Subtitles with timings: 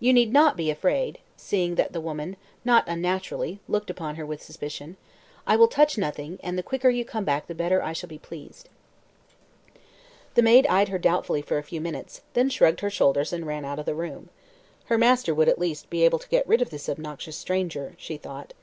[0.00, 2.34] "You need not be afraid" she added, seeing that the woman
[2.64, 4.96] not unnaturally looked upon her with suspicion.
[5.46, 8.18] "I will touch nothing, and the quicker you come back the better I shall be
[8.18, 8.68] pleased."
[10.34, 13.64] The maid eyed her doubtfully for a few minutes, then shrugged her shoulders and ran
[13.64, 14.30] out of the room.
[14.86, 18.16] Her master would, at least, be able to get rid of this obnoxious stranger, she
[18.16, 18.54] thought.